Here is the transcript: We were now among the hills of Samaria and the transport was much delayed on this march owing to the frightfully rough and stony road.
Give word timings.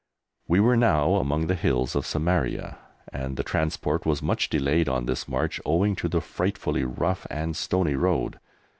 We 0.47 0.59
were 0.59 0.75
now 0.75 1.17
among 1.17 1.45
the 1.45 1.53
hills 1.53 1.95
of 1.95 2.07
Samaria 2.07 2.79
and 3.13 3.37
the 3.37 3.43
transport 3.43 4.03
was 4.03 4.19
much 4.23 4.49
delayed 4.49 4.89
on 4.89 5.05
this 5.05 5.27
march 5.27 5.61
owing 5.63 5.95
to 5.97 6.09
the 6.09 6.21
frightfully 6.21 6.83
rough 6.83 7.27
and 7.29 7.55
stony 7.55 7.93
road. 7.93 8.39